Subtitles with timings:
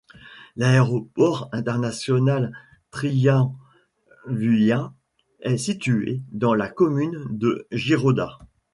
[0.55, 2.57] L'aéroport international
[2.89, 4.95] Traian-Vuia
[5.41, 8.39] est situé dans la commune de Ghiroda.